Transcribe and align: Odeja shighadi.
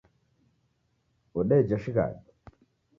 Odeja 1.43 1.81
shighadi. 1.87 2.25